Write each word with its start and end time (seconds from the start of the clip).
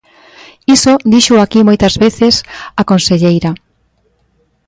Iso 0.75 0.93
díxoo 1.11 1.41
aquí 1.43 1.59
moitas 1.63 1.95
veces 2.03 2.33
a 2.81 2.83
conselleira. 2.91 3.51